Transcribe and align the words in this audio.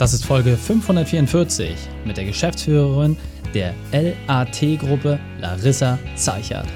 Das 0.00 0.14
ist 0.14 0.24
Folge 0.24 0.56
544 0.56 1.76
mit 2.06 2.16
der 2.16 2.24
Geschäftsführerin 2.24 3.18
der 3.52 3.74
LAT-Gruppe 3.92 5.20
Larissa 5.38 5.98
Zeichert. 6.16 6.66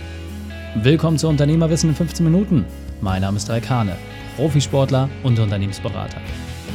Willkommen 0.83 1.17
zu 1.17 1.29
Unternehmerwissen 1.29 1.89
in 1.89 1.97
15 1.97 2.23
Minuten. 2.23 2.67
Mein 3.01 3.23
Name 3.23 3.39
ist 3.39 3.49
Raikane, 3.49 3.97
Profisportler 4.37 5.09
und 5.23 5.39
Unternehmensberater. 5.39 6.21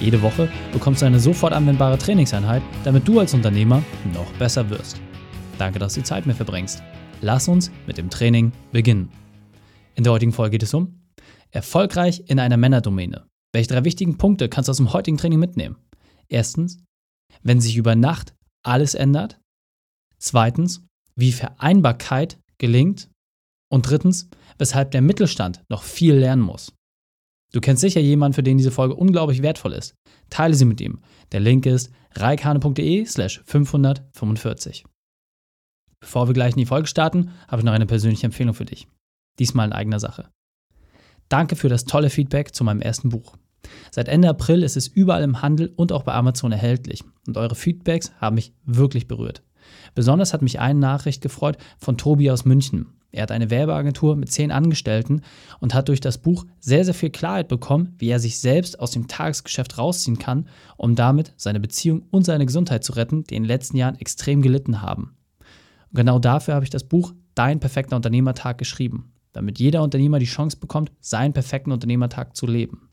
Jede 0.02 0.24
Woche 0.24 0.50
bekommst 0.74 1.04
du 1.04 1.06
eine 1.06 1.20
sofort 1.20 1.54
anwendbare 1.54 2.00
Trainingseinheit, 2.00 2.64
damit 2.84 3.08
du 3.08 3.20
als 3.20 3.36
Unternehmer 3.36 3.84
noch 4.16 4.34
besser 4.40 4.68
wirst. 4.72 5.00
Danke, 5.60 5.78
dass 5.78 5.94
du 5.94 6.00
die 6.00 6.06
Zeit 6.06 6.26
mit 6.26 6.38
verbringst. 6.38 6.82
Lass 7.22 7.48
uns 7.48 7.70
mit 7.86 8.00
dem 8.00 8.10
Training 8.10 8.54
beginnen. 8.72 9.12
In 9.94 10.04
der 10.04 10.14
heutigen 10.14 10.34
Folge 10.34 10.54
geht 10.54 10.64
es 10.64 10.74
um 10.74 11.00
Erfolgreich 11.52 12.24
in 12.26 12.40
einer 12.40 12.58
Männerdomäne. 12.58 13.26
Welche 13.54 13.70
drei 13.70 13.86
wichtigen 13.86 14.18
Punkte 14.18 14.50
kannst 14.50 14.68
du 14.68 14.72
aus 14.72 14.78
dem 14.78 14.94
heutigen 14.94 15.18
Training 15.18 15.38
mitnehmen? 15.38 15.76
Erstens, 16.30 16.84
wenn 17.42 17.62
sich 17.62 17.78
über 17.78 17.96
Nacht 17.96 18.36
alles 18.64 18.94
ändert. 18.94 19.40
Zweitens, 20.18 20.86
wie 21.16 21.32
Vereinbarkeit 21.32 22.40
gelingt. 22.58 23.10
Und 23.72 23.88
drittens, 23.88 24.30
weshalb 24.58 24.92
der 24.92 25.02
Mittelstand 25.02 25.64
noch 25.70 25.84
viel 25.84 26.16
lernen 26.16 26.42
muss. 26.42 26.74
Du 27.52 27.62
kennst 27.62 27.82
sicher 27.82 28.02
jemanden, 28.02 28.36
für 28.36 28.44
den 28.44 28.58
diese 28.58 28.72
Folge 28.72 28.96
unglaublich 28.96 29.42
wertvoll 29.42 29.74
ist. 29.74 29.96
Teile 30.30 30.54
sie 30.54 30.66
mit 30.66 30.82
ihm. 30.82 31.02
Der 31.32 31.40
Link 31.40 31.66
ist 31.66 31.92
reikane.de 32.16 33.06
slash 33.06 33.42
545. 33.46 34.86
Bevor 36.00 36.28
wir 36.28 36.34
gleich 36.34 36.54
in 36.54 36.60
die 36.60 36.66
Folge 36.66 36.88
starten, 36.88 37.32
habe 37.48 37.62
ich 37.62 37.66
noch 37.66 37.74
eine 37.74 37.86
persönliche 37.86 38.26
Empfehlung 38.26 38.54
für 38.54 38.66
dich. 38.66 38.88
Diesmal 39.40 39.68
in 39.68 39.74
eigener 39.74 40.00
Sache. 40.00 40.30
Danke 41.28 41.56
für 41.56 41.70
das 41.70 41.86
tolle 41.86 42.10
Feedback 42.10 42.56
zu 42.56 42.64
meinem 42.64 42.82
ersten 42.82 43.10
Buch. 43.10 43.36
Seit 43.92 44.08
Ende 44.08 44.30
April 44.30 44.64
ist 44.64 44.78
es 44.78 44.88
überall 44.88 45.24
im 45.24 45.42
Handel 45.42 45.72
und 45.76 45.92
auch 45.92 46.04
bei 46.04 46.14
Amazon 46.14 46.52
erhältlich 46.52 47.04
und 47.28 47.38
eure 47.38 47.56
Feedbacks 47.56 48.12
haben 48.20 48.36
mich 48.36 48.54
wirklich 48.66 49.08
berührt. 49.08 49.44
Besonders 49.96 50.34
hat 50.34 50.42
mich 50.42 50.60
eine 50.60 50.80
Nachricht 50.80 51.22
gefreut 51.22 51.58
von 51.78 51.98
Tobi 51.98 52.32
aus 52.32 52.46
München. 52.46 52.88
Er 53.12 53.24
hat 53.24 53.32
eine 53.32 53.50
Werbeagentur 53.50 54.16
mit 54.16 54.32
zehn 54.32 54.52
Angestellten 54.52 55.22
und 55.60 55.74
hat 55.74 55.90
durch 55.90 56.00
das 56.00 56.20
Buch 56.20 56.46
sehr, 56.60 56.86
sehr 56.86 56.94
viel 56.94 57.10
Klarheit 57.10 57.48
bekommen, 57.48 57.96
wie 57.98 58.10
er 58.10 58.20
sich 58.20 58.40
selbst 58.40 58.80
aus 58.80 58.92
dem 58.92 59.08
Tagesgeschäft 59.08 59.78
rausziehen 59.80 60.20
kann, 60.20 60.48
um 60.78 60.96
damit 60.96 61.34
seine 61.36 61.60
Beziehung 61.60 62.04
und 62.12 62.26
seine 62.26 62.46
Gesundheit 62.46 62.84
zu 62.84 62.94
retten, 62.94 63.24
die 63.24 63.36
in 63.36 63.44
den 63.44 63.48
letzten 63.48 63.78
Jahren 63.78 64.00
extrem 64.00 64.42
gelitten 64.44 64.82
haben. 64.82 65.18
Und 65.40 65.96
genau 65.96 66.20
dafür 66.20 66.54
habe 66.54 66.66
ich 66.66 66.70
das 66.70 66.84
Buch 66.84 67.14
Dein 67.36 67.62
perfekter 67.62 67.96
Unternehmertag 67.96 68.58
geschrieben, 68.58 69.14
damit 69.32 69.60
jeder 69.60 69.82
Unternehmer 69.82 70.20
die 70.20 70.26
Chance 70.26 70.58
bekommt, 70.58 70.92
seinen 71.00 71.32
perfekten 71.32 71.72
Unternehmertag 71.72 72.36
zu 72.36 72.46
leben. 72.48 72.89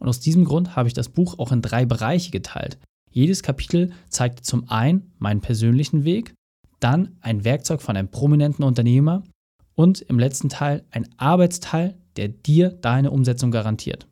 Und 0.00 0.08
aus 0.08 0.18
diesem 0.18 0.44
Grund 0.44 0.74
habe 0.74 0.88
ich 0.88 0.94
das 0.94 1.10
Buch 1.10 1.38
auch 1.38 1.52
in 1.52 1.62
drei 1.62 1.84
Bereiche 1.84 2.30
geteilt. 2.30 2.78
Jedes 3.10 3.42
Kapitel 3.42 3.92
zeigt 4.08 4.44
zum 4.44 4.68
einen 4.68 5.12
meinen 5.18 5.40
persönlichen 5.40 6.04
Weg, 6.04 6.34
dann 6.80 7.16
ein 7.20 7.44
Werkzeug 7.44 7.82
von 7.82 7.96
einem 7.96 8.08
prominenten 8.08 8.64
Unternehmer 8.64 9.22
und 9.74 10.00
im 10.00 10.18
letzten 10.18 10.48
Teil 10.48 10.84
ein 10.90 11.06
Arbeitsteil, 11.18 11.96
der 12.16 12.28
dir 12.28 12.70
deine 12.70 13.10
Umsetzung 13.10 13.50
garantiert. 13.50 14.06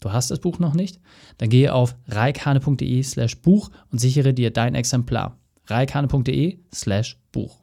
Du 0.00 0.12
hast 0.12 0.30
das 0.30 0.40
Buch 0.40 0.58
noch 0.58 0.74
nicht? 0.74 1.00
Dann 1.38 1.48
gehe 1.48 1.72
auf 1.72 1.96
reikane.de 2.08 3.02
slash 3.02 3.40
Buch 3.40 3.70
und 3.90 4.00
sichere 4.00 4.34
dir 4.34 4.50
dein 4.50 4.74
Exemplar. 4.74 5.38
reikane.de 5.66 6.58
slash 6.74 7.18
Buch. 7.32 7.62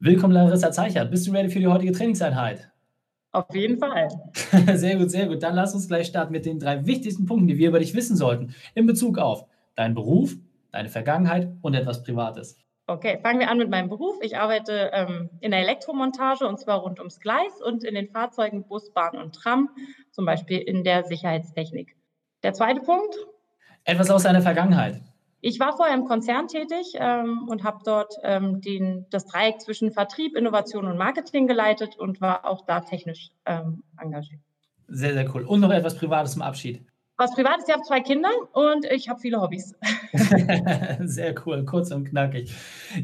Willkommen 0.00 0.32
Larissa 0.32 0.72
Zeichert. 0.72 1.10
Bist 1.10 1.28
du 1.28 1.32
ready 1.32 1.48
für 1.48 1.60
die 1.60 1.68
heutige 1.68 1.92
Trainingseinheit? 1.92 2.71
Auf 3.32 3.54
jeden 3.54 3.78
Fall. 3.78 4.08
sehr 4.74 4.96
gut, 4.96 5.10
sehr 5.10 5.26
gut. 5.26 5.42
Dann 5.42 5.54
lass 5.54 5.74
uns 5.74 5.88
gleich 5.88 6.06
starten 6.06 6.32
mit 6.32 6.44
den 6.44 6.58
drei 6.58 6.84
wichtigsten 6.84 7.24
Punkten, 7.24 7.48
die 7.48 7.56
wir 7.56 7.68
über 7.68 7.78
dich 7.78 7.94
wissen 7.94 8.14
sollten, 8.14 8.54
in 8.74 8.86
Bezug 8.86 9.18
auf 9.18 9.46
deinen 9.74 9.94
Beruf, 9.94 10.36
deine 10.70 10.90
Vergangenheit 10.90 11.50
und 11.62 11.74
etwas 11.74 12.02
Privates. 12.02 12.58
Okay, 12.86 13.18
fangen 13.22 13.40
wir 13.40 13.48
an 13.48 13.58
mit 13.58 13.70
meinem 13.70 13.88
Beruf. 13.88 14.16
Ich 14.20 14.36
arbeite 14.36 14.90
ähm, 14.92 15.30
in 15.40 15.52
der 15.52 15.60
Elektromontage 15.60 16.46
und 16.46 16.58
zwar 16.58 16.80
rund 16.80 16.98
ums 16.98 17.20
Gleis 17.20 17.62
und 17.64 17.84
in 17.84 17.94
den 17.94 18.08
Fahrzeugen 18.08 18.64
Bus, 18.66 18.92
Bahn 18.92 19.16
und 19.16 19.34
Tram, 19.34 19.70
zum 20.10 20.26
Beispiel 20.26 20.58
in 20.58 20.84
der 20.84 21.04
Sicherheitstechnik. 21.04 21.96
Der 22.42 22.52
zweite 22.52 22.80
Punkt? 22.80 23.16
Etwas 23.84 24.10
aus 24.10 24.24
deiner 24.24 24.42
Vergangenheit. 24.42 25.00
Ich 25.44 25.58
war 25.58 25.76
vorher 25.76 25.96
im 25.96 26.04
Konzern 26.04 26.46
tätig 26.46 26.92
ähm, 26.94 27.48
und 27.48 27.64
habe 27.64 27.78
dort 27.84 28.14
ähm, 28.22 28.60
den, 28.60 29.06
das 29.10 29.26
Dreieck 29.26 29.60
zwischen 29.60 29.90
Vertrieb, 29.90 30.36
Innovation 30.36 30.86
und 30.86 30.96
Marketing 30.96 31.48
geleitet 31.48 31.98
und 31.98 32.20
war 32.20 32.46
auch 32.46 32.64
da 32.64 32.80
technisch 32.80 33.32
ähm, 33.44 33.82
engagiert. 34.00 34.40
Sehr, 34.86 35.14
sehr 35.14 35.34
cool. 35.34 35.42
Und 35.42 35.58
noch 35.58 35.72
etwas 35.72 35.96
Privates 35.96 36.34
zum 36.34 36.42
Abschied. 36.42 36.86
Was 37.22 37.36
Privates, 37.36 37.68
ich 37.68 37.72
habe 37.72 37.84
zwei 37.84 38.00
Kinder 38.00 38.30
und 38.52 38.84
ich 38.86 39.08
habe 39.08 39.20
viele 39.20 39.40
Hobbys. 39.40 39.76
Sehr 41.04 41.32
cool, 41.46 41.64
kurz 41.64 41.92
und 41.92 42.08
knackig. 42.08 42.52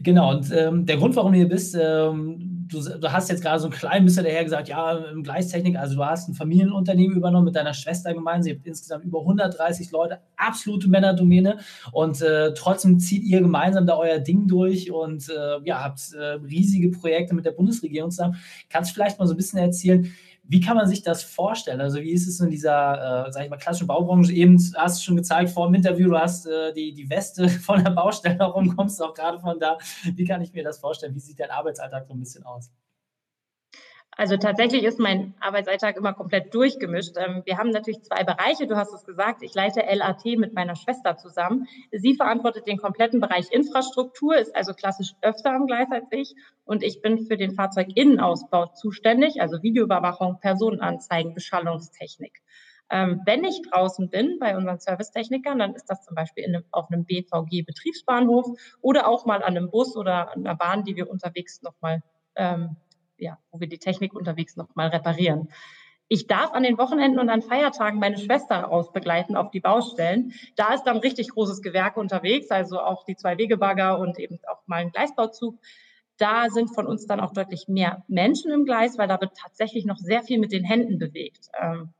Genau, 0.02 0.32
und 0.32 0.50
ähm, 0.50 0.86
der 0.86 0.96
Grund, 0.96 1.14
warum 1.14 1.30
du 1.30 1.38
hier 1.38 1.48
bist, 1.48 1.78
ähm, 1.80 2.66
du, 2.68 2.80
du, 2.80 3.12
hast 3.12 3.30
jetzt 3.30 3.42
gerade 3.42 3.60
so 3.60 3.68
ein 3.68 3.72
klein 3.72 4.04
bisschen 4.04 4.24
daher 4.24 4.42
gesagt, 4.42 4.68
ja, 4.68 4.96
im 4.96 5.22
Gleistechnik, 5.22 5.76
also 5.76 5.94
du 5.94 6.04
hast 6.04 6.28
ein 6.28 6.34
Familienunternehmen 6.34 7.16
übernommen 7.16 7.44
mit 7.44 7.54
deiner 7.54 7.74
Schwester 7.74 8.12
gemeinsam, 8.12 8.48
ihr 8.48 8.56
habt 8.56 8.66
insgesamt 8.66 9.04
über 9.04 9.20
130 9.20 9.92
Leute, 9.92 10.18
absolute 10.36 10.88
Männerdomäne 10.88 11.58
und 11.92 12.20
äh, 12.20 12.52
trotzdem 12.54 12.98
zieht 12.98 13.22
ihr 13.22 13.40
gemeinsam 13.40 13.86
da 13.86 13.96
euer 13.96 14.18
Ding 14.18 14.48
durch 14.48 14.90
und 14.90 15.28
äh, 15.28 15.60
ja, 15.62 15.84
habt 15.84 16.12
äh, 16.12 16.40
riesige 16.44 16.90
Projekte 16.90 17.36
mit 17.36 17.46
der 17.46 17.52
Bundesregierung 17.52 18.10
zusammen. 18.10 18.36
Kannst 18.68 18.90
du 18.90 18.94
vielleicht 18.94 19.20
mal 19.20 19.26
so 19.26 19.34
ein 19.34 19.36
bisschen 19.36 19.60
erzählen, 19.60 20.12
wie 20.48 20.60
kann 20.60 20.76
man 20.76 20.88
sich 20.88 21.02
das 21.02 21.22
vorstellen? 21.22 21.80
Also 21.82 22.00
wie 22.00 22.10
ist 22.10 22.26
es 22.26 22.40
in 22.40 22.48
dieser, 22.48 23.26
äh, 23.26 23.32
sag 23.32 23.44
ich 23.44 23.50
mal, 23.50 23.58
klassischen 23.58 23.86
Baubranche? 23.86 24.32
Eben 24.32 24.58
hast 24.76 24.98
du 24.98 25.04
schon 25.04 25.16
gezeigt 25.16 25.50
vor 25.50 25.66
dem 25.66 25.74
Interview, 25.74 26.08
du 26.08 26.18
hast 26.18 26.46
äh, 26.46 26.72
die, 26.72 26.94
die 26.94 27.08
Weste 27.10 27.48
von 27.68 27.84
der 27.84 27.90
Baustelle 27.90 28.38
herum, 28.38 28.74
kommst 28.74 29.02
auch 29.02 29.12
gerade 29.12 29.38
von 29.38 29.60
da. 29.60 29.76
Wie 30.14 30.24
kann 30.24 30.40
ich 30.40 30.54
mir 30.54 30.64
das 30.64 30.78
vorstellen? 30.78 31.14
Wie 31.14 31.20
sieht 31.20 31.38
dein 31.38 31.50
Arbeitsalltag 31.50 32.06
so 32.06 32.14
ein 32.14 32.20
bisschen 32.20 32.44
aus? 32.44 32.70
Also 34.18 34.36
tatsächlich 34.36 34.82
ist 34.82 34.98
mein 34.98 35.32
Arbeitsalltag 35.38 35.96
immer 35.96 36.12
komplett 36.12 36.52
durchgemischt. 36.52 37.14
Ähm, 37.16 37.42
wir 37.44 37.56
haben 37.56 37.70
natürlich 37.70 38.02
zwei 38.02 38.24
Bereiche. 38.24 38.66
Du 38.66 38.74
hast 38.74 38.92
es 38.92 39.04
gesagt, 39.04 39.44
ich 39.44 39.54
leite 39.54 39.84
LAT 39.88 40.24
mit 40.36 40.54
meiner 40.54 40.74
Schwester 40.74 41.16
zusammen. 41.16 41.68
Sie 41.92 42.16
verantwortet 42.16 42.66
den 42.66 42.78
kompletten 42.78 43.20
Bereich 43.20 43.46
Infrastruktur, 43.52 44.36
ist 44.36 44.56
also 44.56 44.74
klassisch 44.74 45.12
öfter 45.22 45.52
am 45.52 45.68
Gleis 45.68 45.86
als 45.92 46.06
ich. 46.10 46.34
Und 46.64 46.82
ich 46.82 47.00
bin 47.00 47.26
für 47.28 47.36
den 47.36 47.52
Fahrzeuginnenausbau 47.52 48.66
zuständig, 48.74 49.40
also 49.40 49.62
Videoüberwachung, 49.62 50.40
Personenanzeigen, 50.40 51.32
Beschallungstechnik. 51.34 52.42
Ähm, 52.90 53.22
wenn 53.24 53.44
ich 53.44 53.62
draußen 53.70 54.10
bin 54.10 54.40
bei 54.40 54.56
unseren 54.56 54.80
Servicetechnikern, 54.80 55.60
dann 55.60 55.76
ist 55.76 55.86
das 55.86 56.04
zum 56.04 56.16
Beispiel 56.16 56.64
auf 56.72 56.90
einem 56.90 57.04
BVG-Betriebsbahnhof 57.04 58.46
oder 58.80 59.06
auch 59.06 59.26
mal 59.26 59.44
an 59.44 59.56
einem 59.56 59.70
Bus 59.70 59.96
oder 59.96 60.34
an 60.34 60.44
einer 60.44 60.56
Bahn, 60.56 60.82
die 60.82 60.96
wir 60.96 61.08
unterwegs 61.08 61.62
nochmal 61.62 62.02
ähm, 62.34 62.76
ja, 63.18 63.38
wo 63.50 63.60
wir 63.60 63.68
die 63.68 63.78
Technik 63.78 64.14
unterwegs 64.14 64.56
nochmal 64.56 64.88
reparieren. 64.88 65.48
Ich 66.10 66.26
darf 66.26 66.52
an 66.52 66.62
den 66.62 66.78
Wochenenden 66.78 67.18
und 67.18 67.28
an 67.28 67.42
Feiertagen 67.42 68.00
meine 68.00 68.16
Schwester 68.16 68.70
ausbegleiten 68.70 69.36
auf 69.36 69.50
die 69.50 69.60
Baustellen. 69.60 70.32
Da 70.56 70.72
ist 70.72 70.84
dann 70.84 70.96
richtig 70.96 71.28
großes 71.28 71.60
Gewerke 71.60 72.00
unterwegs, 72.00 72.50
also 72.50 72.80
auch 72.80 73.04
die 73.04 73.16
zwei 73.16 73.36
Wegebagger 73.36 73.98
und 73.98 74.18
eben 74.18 74.38
auch 74.50 74.66
mal 74.66 74.76
ein 74.76 74.90
Gleisbauzug. 74.90 75.58
Da 76.16 76.48
sind 76.48 76.74
von 76.74 76.86
uns 76.86 77.06
dann 77.06 77.20
auch 77.20 77.32
deutlich 77.32 77.68
mehr 77.68 78.04
Menschen 78.08 78.50
im 78.50 78.64
Gleis, 78.64 78.96
weil 78.96 79.06
da 79.06 79.20
wird 79.20 79.36
tatsächlich 79.36 79.84
noch 79.84 79.98
sehr 79.98 80.22
viel 80.22 80.38
mit 80.38 80.50
den 80.50 80.64
Händen 80.64 80.98
bewegt. 80.98 81.50
Ähm, 81.60 81.92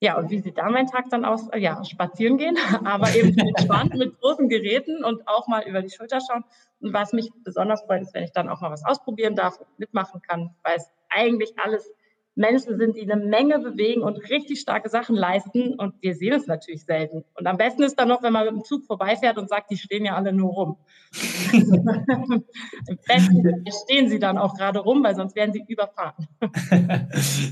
ja, 0.00 0.16
und 0.16 0.30
wie 0.30 0.38
sieht 0.38 0.58
da 0.58 0.70
mein 0.70 0.86
Tag 0.86 1.10
dann 1.10 1.24
aus? 1.24 1.48
Ja, 1.56 1.82
spazieren 1.84 2.38
gehen, 2.38 2.56
aber 2.84 3.14
eben 3.14 3.36
entspannt 3.36 3.94
mit 3.94 4.18
großen 4.20 4.48
Geräten 4.48 5.04
und 5.04 5.26
auch 5.26 5.48
mal 5.48 5.66
über 5.66 5.82
die 5.82 5.90
Schulter 5.90 6.20
schauen. 6.20 6.44
Und 6.80 6.92
was 6.92 7.12
mich 7.12 7.30
besonders 7.42 7.82
freut, 7.82 8.02
ist, 8.02 8.14
wenn 8.14 8.22
ich 8.22 8.32
dann 8.32 8.48
auch 8.48 8.60
mal 8.60 8.70
was 8.70 8.84
ausprobieren 8.84 9.34
darf 9.34 9.58
und 9.58 9.78
mitmachen 9.78 10.22
kann, 10.22 10.54
weil 10.62 10.76
es 10.76 10.88
eigentlich 11.08 11.58
alles 11.58 11.90
Menschen 12.38 12.78
sind, 12.78 12.96
die 12.96 13.10
eine 13.10 13.22
Menge 13.22 13.58
bewegen 13.58 14.02
und 14.02 14.30
richtig 14.30 14.60
starke 14.60 14.88
Sachen 14.88 15.16
leisten. 15.16 15.74
Und 15.74 15.94
wir 16.00 16.14
sehen 16.14 16.32
es 16.32 16.46
natürlich 16.46 16.84
selten. 16.84 17.24
Und 17.34 17.46
am 17.46 17.56
besten 17.56 17.82
ist 17.82 17.98
dann 17.98 18.08
noch, 18.08 18.22
wenn 18.22 18.32
man 18.32 18.44
mit 18.44 18.54
dem 18.54 18.64
Zug 18.64 18.84
vorbeifährt 18.84 19.38
und 19.38 19.48
sagt, 19.48 19.70
die 19.70 19.76
stehen 19.76 20.04
ja 20.04 20.14
alle 20.14 20.32
nur 20.32 20.52
rum. 20.52 20.76
Im 21.52 22.98
besten 23.06 23.64
stehen 23.84 24.08
sie 24.08 24.18
dann 24.18 24.38
auch 24.38 24.54
gerade 24.54 24.78
rum, 24.78 25.02
weil 25.02 25.16
sonst 25.16 25.34
werden 25.34 25.52
sie 25.52 25.64
überfahren. 25.66 26.28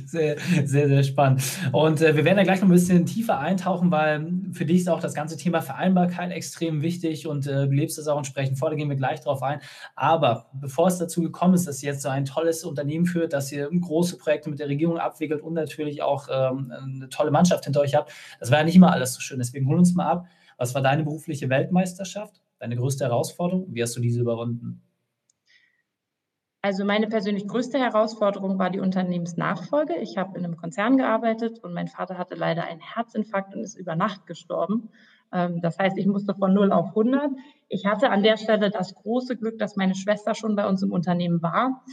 sehr, 0.06 0.37
sehr, 0.64 0.88
sehr 0.88 1.02
spannend. 1.02 1.43
Und 1.72 2.00
äh, 2.00 2.14
wir 2.14 2.25
werden 2.25 2.37
da 2.37 2.44
gleich 2.44 2.61
noch 2.61 2.69
ein 2.69 2.72
bisschen 2.72 3.06
tiefer 3.06 3.40
eintauchen, 3.40 3.90
weil 3.90 4.31
für 4.52 4.66
dich 4.66 4.82
ist 4.82 4.88
auch 4.88 5.00
das 5.00 5.14
ganze 5.14 5.37
Thema 5.37 5.62
Vereinbarkeit 5.62 6.31
extrem 6.31 6.82
wichtig 6.82 7.26
und 7.26 7.46
äh, 7.46 7.66
du 7.66 7.72
lebst 7.72 7.99
das 7.99 8.06
auch 8.06 8.19
entsprechend 8.19 8.58
vor. 8.58 8.70
Da 8.70 8.76
gehen 8.76 8.88
wir 8.88 8.96
gleich 8.96 9.20
drauf 9.20 9.43
ein. 9.43 9.61
Aber 9.96 10.46
bevor 10.52 10.87
es 10.87 10.99
dazu 10.99 11.22
gekommen 11.22 11.55
ist, 11.55 11.66
dass 11.66 11.82
ihr 11.82 11.93
jetzt 11.93 12.02
so 12.02 12.08
ein 12.08 12.25
tolles 12.25 12.64
Unternehmen 12.64 13.06
führt, 13.06 13.32
dass 13.32 13.50
ihr 13.50 13.69
große 13.69 14.19
Projekte 14.19 14.49
mit 14.49 14.61
der 14.61 14.69
Regierung 14.69 14.75
Regierung 14.76 14.99
abwickelt 14.99 15.43
und 15.43 15.55
natürlich 15.55 16.02
auch 16.02 16.28
ähm, 16.31 16.73
eine 16.73 17.08
tolle 17.08 17.31
Mannschaft 17.31 17.64
hinter 17.64 17.81
euch 17.81 17.94
habt. 17.94 18.12
Das 18.40 18.50
war 18.50 18.58
ja 18.58 18.64
nicht 18.64 18.76
immer 18.76 18.93
alles 18.93 19.14
so 19.14 19.20
schön. 19.20 19.38
Deswegen 19.38 19.67
hol 19.69 19.78
uns 19.78 19.94
mal 19.94 20.06
ab. 20.06 20.26
Was 20.58 20.75
war 20.75 20.82
deine 20.82 21.05
berufliche 21.05 21.49
Weltmeisterschaft? 21.50 22.40
Deine 22.58 22.76
größte 22.76 23.05
Herausforderung? 23.05 23.67
Wie 23.75 23.82
hast 23.82 23.96
du 23.96 24.00
diese 24.00 24.20
überwunden? 24.20 24.82
Also 26.62 26.84
meine 26.84 27.06
persönlich 27.06 27.46
größte 27.46 27.78
Herausforderung 27.78 28.58
war 28.58 28.70
die 28.70 28.81
Unternehmensnachfolge. 28.81 29.96
Ich 29.99 30.17
habe 30.17 30.37
in 30.37 30.44
einem 30.44 30.56
Konzern 30.56 30.96
gearbeitet 30.96 31.61
und 31.62 31.73
mein 31.73 31.87
Vater 31.87 32.19
hatte 32.19 32.34
leider 32.34 32.64
einen 32.64 32.81
Herzinfarkt 32.81 33.55
und 33.55 33.62
ist 33.62 33.76
über 33.76 33.94
Nacht 33.94 34.26
gestorben. 34.26 34.88
Ähm, 35.32 35.61
das 35.61 35.78
heißt, 35.78 35.96
ich 35.96 36.06
musste 36.06 36.34
von 36.34 36.52
0 36.55 36.73
auf 36.73 36.88
100. 36.88 37.31
Ich 37.69 37.87
hatte 37.87 38.11
an 38.11 38.23
der 38.23 38.37
Stelle 38.37 38.70
das 38.70 38.94
große 38.94 39.37
Glück, 39.37 39.58
dass 39.58 39.76
meine 39.76 39.94
Schwester 39.94 40.34
schon 40.34 40.56
bei 40.56 40.67
uns 40.67 40.82
im 40.82 40.90
Unternehmen 40.90 41.40
war. 41.43 41.84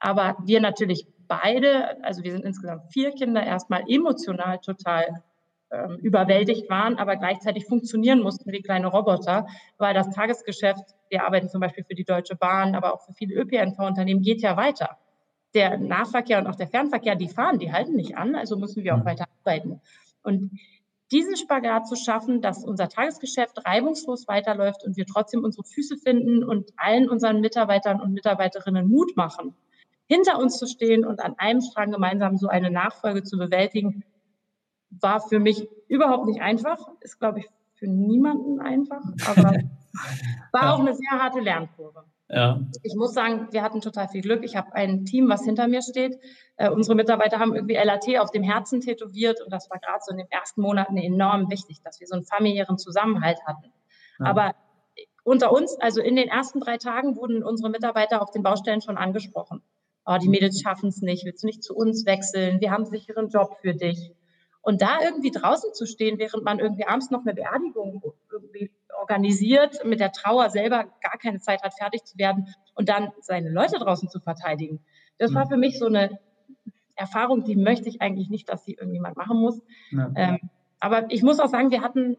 Aber 0.00 0.36
wir 0.44 0.60
natürlich 0.60 1.06
beide, 1.28 2.02
also 2.04 2.22
wir 2.22 2.32
sind 2.32 2.44
insgesamt 2.44 2.92
vier 2.92 3.12
Kinder, 3.12 3.42
erstmal 3.42 3.84
emotional 3.88 4.58
total 4.58 5.22
ähm, 5.70 5.96
überwältigt 5.96 6.70
waren, 6.70 6.96
aber 6.96 7.16
gleichzeitig 7.16 7.66
funktionieren 7.66 8.20
mussten 8.20 8.52
wie 8.52 8.62
kleine 8.62 8.86
Roboter, 8.86 9.46
weil 9.78 9.94
das 9.94 10.10
Tagesgeschäft, 10.10 10.94
wir 11.10 11.24
arbeiten 11.24 11.48
zum 11.48 11.60
Beispiel 11.60 11.84
für 11.84 11.94
die 11.94 12.04
Deutsche 12.04 12.36
Bahn, 12.36 12.74
aber 12.74 12.94
auch 12.94 13.04
für 13.04 13.12
viele 13.12 13.34
ÖPNV-Unternehmen, 13.34 14.22
geht 14.22 14.42
ja 14.42 14.56
weiter. 14.56 14.98
Der 15.54 15.76
Nahverkehr 15.76 16.38
und 16.38 16.46
auch 16.46 16.54
der 16.54 16.68
Fernverkehr, 16.68 17.16
die 17.16 17.28
fahren, 17.28 17.58
die 17.58 17.72
halten 17.72 17.96
nicht 17.96 18.16
an, 18.16 18.36
also 18.36 18.56
müssen 18.56 18.84
wir 18.84 18.94
auch 18.94 19.00
mhm. 19.00 19.06
weiter 19.06 19.24
arbeiten. 19.42 19.80
Und 20.22 20.52
diesen 21.12 21.36
Spagat 21.36 21.88
zu 21.88 21.96
schaffen, 21.96 22.40
dass 22.40 22.64
unser 22.64 22.88
Tagesgeschäft 22.88 23.64
reibungslos 23.64 24.26
weiterläuft 24.28 24.84
und 24.84 24.96
wir 24.96 25.06
trotzdem 25.06 25.44
unsere 25.44 25.64
Füße 25.64 25.96
finden 25.96 26.44
und 26.44 26.72
allen 26.76 27.08
unseren 27.08 27.40
Mitarbeitern 27.40 28.00
und 28.00 28.12
Mitarbeiterinnen 28.12 28.88
Mut 28.88 29.16
machen, 29.16 29.54
hinter 30.06 30.38
uns 30.38 30.58
zu 30.58 30.66
stehen 30.66 31.04
und 31.04 31.20
an 31.20 31.34
einem 31.38 31.60
Strang 31.60 31.90
gemeinsam 31.90 32.36
so 32.36 32.48
eine 32.48 32.70
Nachfolge 32.70 33.22
zu 33.22 33.36
bewältigen, 33.36 34.04
war 34.90 35.20
für 35.20 35.38
mich 35.38 35.68
überhaupt 35.88 36.26
nicht 36.26 36.40
einfach. 36.40 36.78
Ist, 37.00 37.18
glaube 37.18 37.40
ich, 37.40 37.46
für 37.74 37.86
niemanden 37.86 38.60
einfach, 38.60 39.02
aber 39.26 39.50
war 40.52 40.62
ja. 40.62 40.74
auch 40.74 40.80
eine 40.80 40.94
sehr 40.94 41.10
harte 41.10 41.40
Lernkurve. 41.40 42.04
Ja. 42.28 42.60
Ich 42.82 42.94
muss 42.96 43.14
sagen, 43.14 43.48
wir 43.52 43.62
hatten 43.62 43.80
total 43.80 44.08
viel 44.08 44.20
Glück. 44.20 44.42
Ich 44.42 44.56
habe 44.56 44.74
ein 44.74 45.04
Team, 45.04 45.28
was 45.28 45.44
hinter 45.44 45.68
mir 45.68 45.82
steht. 45.82 46.18
Äh, 46.56 46.70
unsere 46.70 46.96
Mitarbeiter 46.96 47.38
haben 47.38 47.54
irgendwie 47.54 47.74
LAT 47.74 48.18
auf 48.18 48.32
dem 48.32 48.42
Herzen 48.42 48.80
tätowiert 48.80 49.40
und 49.42 49.52
das 49.52 49.70
war 49.70 49.78
gerade 49.78 50.00
so 50.02 50.10
in 50.10 50.18
den 50.18 50.30
ersten 50.30 50.60
Monaten 50.60 50.96
enorm 50.96 51.50
wichtig, 51.50 51.82
dass 51.84 52.00
wir 52.00 52.06
so 52.08 52.16
einen 52.16 52.24
familiären 52.24 52.78
Zusammenhalt 52.78 53.38
hatten. 53.46 53.72
Ja. 54.18 54.26
Aber 54.26 54.54
unter 55.22 55.52
uns, 55.52 55.76
also 55.80 56.00
in 56.00 56.16
den 56.16 56.28
ersten 56.28 56.60
drei 56.60 56.78
Tagen 56.78 57.16
wurden 57.16 57.44
unsere 57.44 57.70
Mitarbeiter 57.70 58.22
auf 58.22 58.30
den 58.30 58.42
Baustellen 58.42 58.80
schon 58.80 58.96
angesprochen. 58.96 59.62
Oh, 60.06 60.16
die 60.22 60.28
Mädels 60.28 60.60
schaffen 60.60 60.88
es 60.88 61.02
nicht, 61.02 61.24
willst 61.24 61.42
du 61.42 61.46
nicht 61.46 61.64
zu 61.64 61.74
uns 61.74 62.06
wechseln? 62.06 62.60
Wir 62.60 62.70
haben 62.70 62.84
einen 62.84 62.92
sicheren 62.92 63.28
Job 63.28 63.56
für 63.60 63.74
dich. 63.74 64.12
Und 64.62 64.82
da 64.82 64.98
irgendwie 65.02 65.30
draußen 65.30 65.74
zu 65.74 65.86
stehen, 65.86 66.18
während 66.18 66.44
man 66.44 66.58
irgendwie 66.58 66.86
abends 66.86 67.10
noch 67.10 67.20
eine 67.20 67.34
Beerdigung 67.34 68.02
irgendwie 68.30 68.70
organisiert, 69.00 69.84
mit 69.84 70.00
der 70.00 70.12
Trauer 70.12 70.50
selber 70.50 70.84
gar 71.02 71.18
keine 71.20 71.40
Zeit 71.40 71.62
hat, 71.62 71.74
fertig 71.74 72.04
zu 72.04 72.18
werden 72.18 72.48
und 72.74 72.88
dann 72.88 73.12
seine 73.20 73.50
Leute 73.50 73.78
draußen 73.78 74.08
zu 74.08 74.20
verteidigen. 74.20 74.80
Das 75.18 75.34
war 75.34 75.44
mhm. 75.44 75.50
für 75.50 75.56
mich 75.56 75.78
so 75.78 75.86
eine 75.86 76.18
Erfahrung, 76.94 77.44
die 77.44 77.56
möchte 77.56 77.88
ich 77.88 78.00
eigentlich 78.00 78.30
nicht, 78.30 78.48
dass 78.48 78.64
sie 78.64 78.74
irgendjemand 78.74 79.16
machen 79.16 79.38
muss. 79.38 79.60
Ja. 79.90 80.10
Ähm, 80.16 80.38
aber 80.80 81.10
ich 81.10 81.22
muss 81.22 81.40
auch 81.40 81.48
sagen, 81.48 81.70
wir 81.70 81.82
hatten 81.82 82.16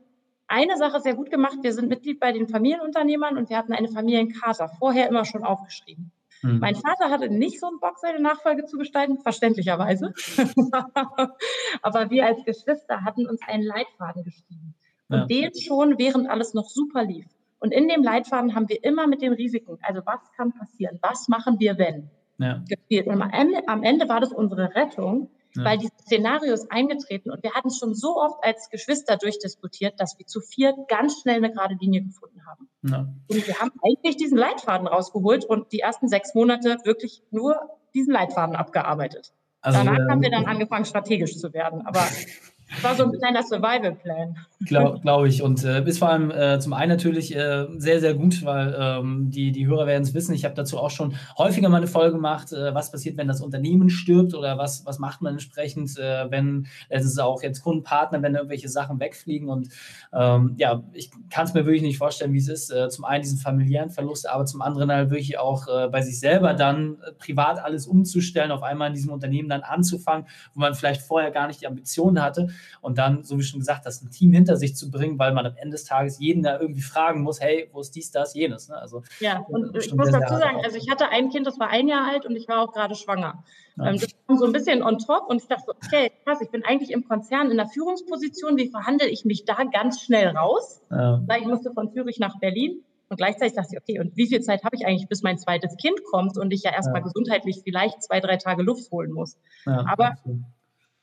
eine 0.48 0.78
Sache 0.78 1.02
sehr 1.02 1.16
gut 1.16 1.30
gemacht. 1.30 1.58
Wir 1.62 1.74
sind 1.74 1.90
Mitglied 1.90 2.20
bei 2.20 2.32
den 2.32 2.48
Familienunternehmern 2.48 3.38
und 3.38 3.50
wir 3.50 3.58
hatten 3.58 3.74
eine 3.74 3.90
Familienkarte 3.90 4.70
vorher 4.80 5.10
immer 5.10 5.26
schon 5.26 5.44
aufgeschrieben. 5.44 6.12
Mhm. 6.42 6.60
Mein 6.60 6.76
Vater 6.76 7.10
hatte 7.10 7.30
nicht 7.30 7.60
so 7.60 7.68
einen 7.68 7.80
Bock, 7.80 7.98
seine 8.00 8.20
Nachfolge 8.20 8.66
zu 8.66 8.78
gestalten, 8.78 9.20
verständlicherweise. 9.20 10.14
Aber 11.82 12.10
wir 12.10 12.26
als 12.26 12.44
Geschwister 12.46 13.04
hatten 13.04 13.28
uns 13.28 13.42
einen 13.48 13.64
Leitfaden 13.64 14.24
geschrieben. 14.24 14.76
Und 15.10 15.20
ja. 15.20 15.26
den 15.26 15.56
schon, 15.56 15.98
während 15.98 16.30
alles 16.30 16.54
noch 16.54 16.70
super 16.70 17.04
lief. 17.04 17.26
Und 17.60 17.74
in 17.74 17.88
dem 17.88 18.04
Leitfaden 18.04 18.54
haben 18.54 18.70
wir 18.70 18.84
immer 18.84 19.08
mit 19.08 19.22
den 19.22 19.34
Risiken, 19.34 19.80
also 19.82 20.02
was 20.06 20.20
kann 20.36 20.54
passieren, 20.54 21.00
was 21.02 21.28
machen 21.28 21.60
wir, 21.60 21.78
wenn, 21.78 22.10
ja. 22.38 22.62
gespielt. 22.68 23.08
Und 23.08 23.22
am 23.22 23.32
Ende, 23.32 23.68
am 23.68 23.84
Ende 23.84 24.08
war 24.10 24.20
das 24.20 24.32
unsere 24.32 24.76
Rettung, 24.76 25.30
ja. 25.58 25.64
weil 25.64 25.78
dieses 25.78 25.98
Szenario 26.02 26.54
ist 26.54 26.72
eingetreten 26.72 27.32
und 27.32 27.44
wir 27.44 27.54
hatten 27.54 27.68
es 27.68 27.78
schon 27.78 27.94
so 27.94 28.18
oft 28.18 28.44
als 28.44 28.70
Geschwister 28.70 29.18
durchdiskutiert, 29.18 30.00
dass 30.00 30.18
wir 30.18 30.26
zu 30.26 30.42
viert 30.42 30.76
ganz 30.88 31.22
schnell 31.22 31.38
eine 31.38 31.52
gerade 31.52 31.76
Linie 31.80 32.04
gefunden 32.04 32.46
haben. 32.46 32.70
Ja. 32.84 33.08
Und 33.30 33.48
wir 33.48 33.60
haben 33.60 33.72
eigentlich 33.84 34.18
diesen 34.18 34.38
Leitfaden 34.38 34.88
rausgeholt 34.88 35.46
und 35.46 35.72
die 35.72 35.80
ersten 35.80 36.08
sechs 36.08 36.34
Monate 36.36 36.78
wirklich 36.84 37.24
nur 37.32 37.60
diesen 37.94 38.14
Leitfaden 38.14 38.56
abgearbeitet. 38.56 39.34
Also, 39.62 39.80
Danach 39.80 40.10
haben 40.10 40.22
wir 40.22 40.32
dann 40.32 40.46
angefangen, 40.46 40.86
strategisch 40.86 41.38
zu 41.38 41.52
werden. 41.54 41.86
Aber 41.86 42.02
war 42.82 42.96
so 42.96 43.04
ein 43.04 43.12
kleiner 43.14 43.44
Survival-Plan. 43.44 44.36
Glaube 44.66 45.00
glaub 45.00 45.26
ich. 45.26 45.42
Und 45.42 45.64
äh, 45.64 45.84
ist 45.86 46.00
vor 46.00 46.10
allem 46.10 46.32
äh, 46.32 46.60
zum 46.60 46.74
einen 46.74 46.90
natürlich 46.90 47.36
äh, 47.36 47.66
sehr, 47.78 48.00
sehr 48.00 48.14
gut, 48.14 48.44
weil 48.44 48.76
ähm, 48.78 49.32
die, 49.32 49.52
die 49.52 49.68
Hörer 49.68 49.88
werden 49.88 50.04
es 50.04 50.14
wissen. 50.14 50.34
Ich 50.34 50.44
habe 50.44 50.56
dazu 50.56 50.78
auch 50.78 50.90
schon 50.90 51.16
häufiger 51.38 51.70
mal 51.70 51.78
eine 51.78 51.88
Folge 51.88 52.16
gemacht, 52.16 52.52
äh, 52.52 52.74
was 52.74 52.92
passiert, 52.92 53.18
wenn 53.18 53.28
das 53.28 53.42
Unternehmen 53.42 53.90
stirbt 53.90 54.34
oder 54.34 54.58
was, 54.58 54.86
was 54.86 55.00
macht 55.00 55.22
man 55.22 55.34
entsprechend, 55.34 55.98
äh, 55.98 56.30
wenn 56.30 56.68
es 56.90 57.06
ist 57.06 57.20
auch 57.20 57.42
jetzt 57.42 57.62
Kundenpartner, 57.62 58.22
wenn 58.22 58.36
irgendwelche 58.36 58.68
Sachen 58.68 59.00
wegfliegen. 59.00 59.48
Und 59.48 59.70
ähm, 60.14 60.56
ja, 60.58 60.84
ich 60.94 61.12
kann 61.30 61.46
es 61.46 61.54
mir 61.54 61.66
wirklich 61.66 61.84
nicht 61.84 61.98
vorstellen, 61.98 62.34
wie 62.34 62.40
es 62.40 62.50
ist. 62.50 62.72
Äh, 62.72 62.90
zum 62.90 63.06
einen 63.06 63.24
diesen 63.24 63.38
familiären 63.38 63.92
Verlust, 63.92 64.30
aber 64.30 64.46
zum 64.46 64.62
anderen 64.62 64.92
halt 64.92 65.10
wirklich 65.10 65.38
auch 65.38 65.68
bei 65.92 66.02
sich 66.02 66.20
selber 66.20 66.54
dann 66.54 66.98
privat 67.20 67.60
alles 67.60 67.88
umzustellen, 67.88 68.52
auf 68.52 68.64
einmal 68.64 68.90
in 68.90 68.94
diesem 68.94 69.12
Unternehmen 69.12 69.50
dann 69.50 69.62
anzufangen, 69.62 70.28
wo 70.54 70.62
man 70.62 70.74
vielleicht 70.74 71.02
vorher 71.02 71.32
gar 71.32 71.48
nicht 71.48 71.62
die 71.62 71.68
Ambitionen 71.68 72.22
hatte 72.22 72.50
und 72.82 72.98
dann, 72.98 73.24
so 73.24 73.38
wie 73.38 73.44
schon 73.44 73.60
gesagt, 73.60 73.86
das 73.86 74.02
ein 74.02 74.12
Team 74.12 74.34
hinter 74.34 74.58
sich 74.58 74.76
zu 74.76 74.92
bringen, 74.92 75.20
weil 75.20 75.34
man 75.34 75.46
am 75.46 75.56
Ende 75.58 75.72
des 75.72 75.86
Tages 75.86 76.20
jeden 76.20 76.44
da 76.44 76.60
irgendwie 76.60 76.82
fragen 76.82 77.22
muss, 77.22 77.42
hey, 77.42 77.70
wo 77.72 77.82
ist 77.82 77.96
dies, 77.96 78.12
das, 78.12 78.34
jenes. 78.34 78.70
Ne? 78.70 78.78
Also, 78.78 79.04
ja, 79.20 79.46
und 79.50 79.76
ich 79.76 79.94
muss 79.94 80.12
dazu 80.12 80.36
sagen, 80.36 80.62
also 80.64 80.78
ich 80.78 80.90
hatte 80.90 81.10
ein 81.10 81.30
Kind, 81.30 81.48
das 81.48 81.60
war 81.60 81.70
ein 81.70 81.88
Jahr 81.88 82.08
alt 82.08 82.26
und 82.26 82.36
ich 82.36 82.48
war 82.48 82.62
auch 82.62 82.74
gerade 82.74 82.96
schwanger. 82.96 83.44
Ja. 83.78 83.88
Ähm, 83.88 84.00
das 84.00 84.10
kam 84.26 84.38
so 84.38 84.46
ein 84.46 84.54
bisschen 84.54 84.82
on 84.84 84.98
top 84.98 85.30
und 85.30 85.42
ich 85.42 85.48
dachte, 85.48 85.72
okay, 85.72 86.12
krass, 86.26 86.40
ich 86.42 86.50
bin 86.50 86.64
eigentlich 86.66 86.92
im 86.92 87.08
Konzern 87.08 87.52
in 87.52 87.58
der 87.58 87.68
Führungsposition, 87.68 88.58
wie 88.58 88.70
verhandle 88.70 89.08
ich 89.08 89.26
mich 89.26 89.46
da 89.46 89.58
ganz 89.72 90.02
schnell 90.02 90.30
raus? 90.30 90.82
Ja. 90.90 91.22
Weil 91.28 91.42
ich 91.42 91.48
musste 91.48 91.72
von 91.74 91.92
Zürich 91.92 92.20
nach 92.20 92.40
Berlin. 92.40 92.84
Und 93.10 93.16
gleichzeitig 93.18 93.56
dachte 93.56 93.70
ich, 93.72 93.82
okay, 93.82 94.00
und 94.02 94.18
wie 94.18 94.28
viel 94.28 94.42
Zeit 94.42 94.66
habe 94.66 94.76
ich 94.76 94.86
eigentlich, 94.86 95.08
bis 95.08 95.24
mein 95.24 95.38
zweites 95.38 95.78
Kind 95.78 96.04
kommt 96.12 96.38
und 96.38 96.52
ich 96.52 96.64
ja 96.64 96.74
erstmal 96.74 97.00
ja. 97.00 97.06
gesundheitlich 97.06 97.62
vielleicht 97.64 98.04
zwei, 98.04 98.20
drei 98.20 98.36
Tage 98.36 98.64
Luft 98.64 98.92
holen 98.92 99.14
muss. 99.14 99.38
Ja, 99.66 99.86
Aber 99.88 100.08
absolut 100.08 100.42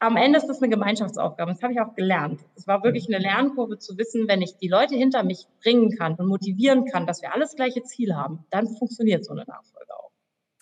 am 0.01 0.17
Ende 0.17 0.39
ist 0.39 0.47
das 0.47 0.61
eine 0.61 0.71
Gemeinschaftsaufgabe. 0.71 1.53
Das 1.53 1.63
habe 1.63 1.73
ich 1.73 1.81
auch 1.81 1.95
gelernt. 1.95 2.41
Es 2.57 2.67
war 2.67 2.83
wirklich 2.83 3.07
eine 3.09 3.19
Lernkurve 3.19 3.79
zu 3.79 3.97
wissen, 3.97 4.29
wenn 4.29 4.43
ich 4.43 4.57
die 4.57 4.69
Leute 4.69 4.95
hinter 4.95 5.23
mich 5.23 5.47
bringen 5.63 5.97
kann 5.97 6.15
und 6.15 6.27
motivieren 6.27 6.85
kann, 6.85 7.07
dass 7.07 7.23
wir 7.23 7.33
alles 7.33 7.55
gleiche 7.57 7.83
Ziel 7.83 8.15
haben, 8.15 8.45
dann 8.51 8.69
funktioniert 8.69 9.25
so 9.25 9.33
eine 9.33 9.45
Nachfolge 9.47 9.95
auch. 9.95 10.11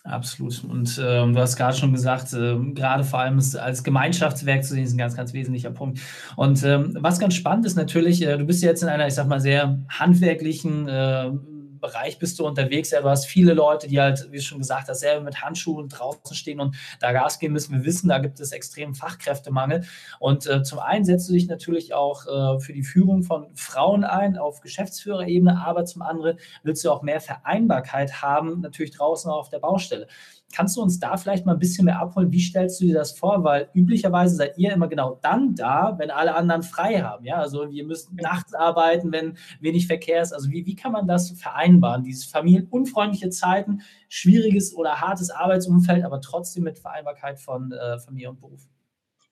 Absolut. 0.05 0.63
Und 0.65 0.97
äh, 0.97 1.31
du 1.31 1.37
hast 1.37 1.55
gerade 1.55 1.77
schon 1.77 1.93
gesagt, 1.93 2.33
äh, 2.33 2.57
gerade 2.73 3.03
vor 3.03 3.19
allem 3.19 3.39
als 3.59 3.83
Gemeinschaftswerk 3.83 4.63
zu 4.63 4.73
sehen, 4.73 4.83
ist 4.83 4.93
ein 4.93 4.97
ganz, 4.97 5.15
ganz 5.15 5.33
wesentlicher 5.33 5.71
Punkt. 5.71 5.99
Und 6.35 6.61
ähm, 6.63 6.97
was 6.99 7.19
ganz 7.19 7.35
spannend 7.35 7.65
ist 7.65 7.75
natürlich, 7.75 8.21
äh, 8.21 8.37
du 8.37 8.45
bist 8.45 8.61
jetzt 8.63 8.83
in 8.83 8.89
einer, 8.89 9.07
ich 9.07 9.13
sag 9.13 9.27
mal, 9.27 9.39
sehr 9.39 9.79
handwerklichen 9.89 10.89
äh, 10.89 11.31
Bereich 11.83 12.17
bist 12.17 12.39
du 12.39 12.47
unterwegs. 12.47 12.91
Ja, 12.91 13.01
du 13.01 13.09
hast 13.09 13.25
viele 13.25 13.53
Leute, 13.53 13.89
die 13.89 13.99
halt, 13.99 14.31
wie 14.31 14.39
schon 14.39 14.59
gesagt 14.59 14.87
hast, 14.87 15.01
selber 15.01 15.25
mit 15.25 15.41
Handschuhen 15.41 15.89
draußen 15.89 16.33
stehen 16.33 16.61
und 16.61 16.77
da 17.01 17.11
Gas 17.11 17.39
geben 17.39 17.51
müssen. 17.51 17.75
Wir 17.75 17.83
wissen, 17.83 18.07
da 18.07 18.19
gibt 18.19 18.39
es 18.39 18.53
extremen 18.53 18.95
Fachkräftemangel. 18.95 19.83
Und 20.19 20.47
äh, 20.47 20.63
zum 20.63 20.79
einen 20.79 21.03
setzt 21.03 21.27
du 21.27 21.33
dich 21.33 21.47
natürlich 21.47 21.93
auch 21.93 22.25
äh, 22.25 22.59
für 22.61 22.71
die 22.71 22.83
Führung 22.83 23.23
von 23.23 23.53
Frauen 23.55 24.05
ein 24.05 24.37
auf 24.37 24.61
Geschäftsführerebene, 24.61 25.61
aber 25.61 25.83
zum 25.83 26.03
anderen 26.03 26.39
willst 26.63 26.85
du 26.85 26.91
auch 26.91 27.01
mehr 27.01 27.19
Vereinbarkeit 27.19 28.21
haben, 28.21 28.61
natürlich 28.61 28.91
draußen 28.91 29.29
auf 29.29 29.49
der 29.49 29.59
Baustelle. 29.59 30.07
Kannst 30.53 30.77
du 30.77 30.81
uns 30.81 30.99
da 30.99 31.17
vielleicht 31.17 31.47
mal 31.47 31.53
ein 31.53 31.59
bisschen 31.59 31.85
mehr 31.85 31.99
abholen? 31.99 32.31
Wie 32.31 32.39
stellst 32.39 32.79
du 32.79 32.85
dir 32.85 32.93
das 32.93 33.17
vor? 33.17 33.43
Weil 33.43 33.69
üblicherweise 33.73 34.35
seid 34.35 34.57
ihr 34.59 34.71
immer 34.71 34.87
genau 34.87 35.17
dann 35.23 35.55
da, 35.55 35.95
wenn 35.97 36.11
alle 36.11 36.35
anderen 36.35 36.61
frei 36.61 37.01
haben. 37.01 37.25
Ja, 37.25 37.37
also 37.37 37.71
wir 37.71 37.83
müssen 37.83 38.15
nachts 38.17 38.53
arbeiten, 38.53 39.11
wenn 39.11 39.35
wenig 39.59 39.87
Verkehr 39.87 40.21
ist. 40.21 40.31
Also 40.31 40.51
wie, 40.51 40.65
wie 40.67 40.75
kann 40.75 40.91
man 40.91 41.07
das 41.07 41.31
vereinbaren? 41.31 42.03
Diese 42.03 42.29
familienunfreundliche 42.29 43.31
Zeiten, 43.31 43.81
schwieriges 44.09 44.75
oder 44.75 45.01
hartes 45.01 45.31
Arbeitsumfeld, 45.31 46.05
aber 46.05 46.21
trotzdem 46.21 46.63
mit 46.63 46.77
Vereinbarkeit 46.77 47.39
von 47.39 47.71
äh, 47.71 47.97
Familie 47.97 48.29
und 48.29 48.39
Beruf. 48.39 48.67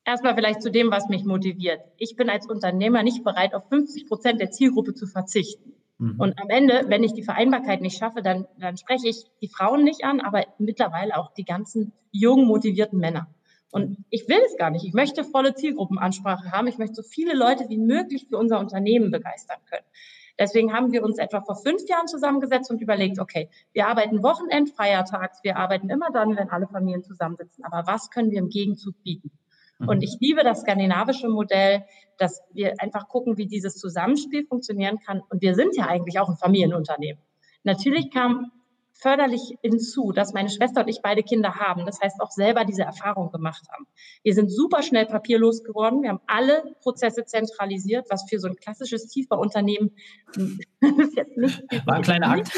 Erstmal 0.04 0.34
vielleicht 0.34 0.64
zu 0.64 0.72
dem, 0.72 0.90
was 0.90 1.08
mich 1.10 1.24
motiviert. 1.24 1.82
Ich 1.98 2.16
bin 2.16 2.32
als 2.32 2.50
Unternehmer 2.50 3.04
nicht 3.04 3.24
bereit, 3.24 3.54
auf 3.54 3.70
50 3.70 4.08
Prozent 4.08 4.42
der 4.42 4.50
Zielgruppe 4.50 4.96
zu 4.96 5.06
verzichten. 5.06 5.74
Mhm. 6.02 6.20
Und 6.20 6.42
am 6.42 6.50
Ende, 6.50 6.86
wenn 6.88 7.04
ich 7.04 7.14
die 7.14 7.22
Vereinbarkeit 7.22 7.80
nicht 7.82 8.00
schaffe, 8.00 8.24
dann, 8.24 8.48
dann 8.58 8.76
spreche 8.76 9.08
ich 9.08 9.26
die 9.42 9.48
Frauen 9.48 9.84
nicht 9.84 10.04
an, 10.04 10.20
aber 10.20 10.46
mittlerweile 10.58 11.16
auch 11.16 11.32
die 11.34 11.46
ganzen 11.46 11.94
jungen, 12.12 12.48
motivierten 12.48 13.00
Männer. 13.00 13.28
Und 13.72 14.04
ich 14.10 14.28
will 14.28 14.40
es 14.46 14.58
gar 14.58 14.72
nicht. 14.72 14.84
Ich 14.84 14.94
möchte 14.94 15.24
volle 15.24 15.54
Zielgruppenansprache 15.54 16.52
haben. 16.52 16.68
Ich 16.68 16.80
möchte 16.80 16.96
so 16.96 17.04
viele 17.04 17.36
Leute 17.36 17.70
wie 17.70 17.78
möglich 17.78 18.26
für 18.28 18.38
unser 18.38 18.60
Unternehmen 18.60 19.12
begeistern 19.12 19.60
können. 19.70 19.86
Deswegen 20.40 20.74
haben 20.74 20.92
wir 20.92 21.04
uns 21.04 21.20
etwa 21.20 21.42
vor 21.42 21.56
fünf 21.56 21.88
Jahren 21.88 22.08
zusammengesetzt 22.08 22.72
und 22.72 22.82
überlegt, 22.82 23.20
okay, 23.20 23.50
wir 23.74 23.88
arbeiten 23.88 24.24
Wochenend, 24.24 24.72
Feiertags, 24.72 25.44
wir 25.44 25.56
arbeiten 25.56 25.90
immer 25.92 26.10
dann, 26.12 26.36
wenn 26.36 26.50
alle 26.50 26.68
Familien 26.68 27.04
zusammensitzen. 27.04 27.64
Aber 27.64 27.86
was 27.86 28.10
können 28.10 28.32
wir 28.32 28.40
im 28.40 28.50
Gegenzug 28.50 28.96
bieten? 29.04 29.32
Und 29.88 29.98
mhm. 29.98 30.04
ich 30.04 30.18
liebe 30.20 30.44
das 30.44 30.62
skandinavische 30.62 31.30
Modell, 31.30 31.86
dass 32.18 32.42
wir 32.54 32.74
einfach 32.80 33.08
gucken, 33.08 33.38
wie 33.38 33.48
dieses 33.48 33.78
Zusammenspiel 33.78 34.46
funktionieren 34.46 35.00
kann. 35.00 35.22
Und 35.30 35.42
wir 35.42 35.56
sind 35.56 35.76
ja 35.76 35.88
eigentlich 35.88 36.20
auch 36.20 36.30
ein 36.30 36.38
Familienunternehmen. 36.38 37.22
Natürlich 37.64 38.12
kam 38.12 38.52
förderlich 39.02 39.58
hinzu, 39.64 40.12
dass 40.12 40.34
meine 40.34 40.50
Schwester 40.50 40.82
und 40.82 40.88
ich 40.88 41.02
beide 41.02 41.24
Kinder 41.24 41.56
haben. 41.56 41.86
Das 41.86 42.00
heißt, 42.02 42.22
auch 42.22 42.30
selber 42.30 42.66
diese 42.66 42.84
Erfahrung 42.84 43.32
gemacht 43.32 43.64
haben. 43.72 43.88
Wir 44.24 44.36
sind 44.36 44.52
super 44.52 44.84
schnell 44.84 45.08
papierlos 45.08 45.64
geworden. 45.64 46.04
Wir 46.04 46.10
haben 46.10 46.22
alle 46.28 46.76
Prozesse 46.82 47.26
zentralisiert, 47.26 48.06
was 48.10 48.26
für 48.30 48.40
so 48.40 48.48
ein 48.48 48.56
klassisches 48.56 49.08
Tiefbauunternehmen 49.08 49.96
ist 50.36 51.16
jetzt 51.16 51.38
nicht, 51.38 51.64
War 51.86 51.96
ein 51.96 52.02
kleiner 52.04 52.30
Akt. 52.30 52.54